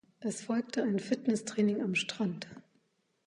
[0.19, 2.47] Es folgte ein Fitnesstraining am Strand.